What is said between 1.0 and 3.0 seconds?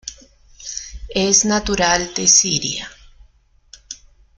Es natural de Siria.